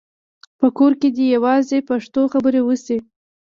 په 0.59 0.67
کور 0.77 0.91
کې 0.99 1.09
دې 1.15 1.25
یوازې 1.35 1.77
پښتو 1.89 2.21
خبرې 2.33 2.61
وشي. 2.63 2.97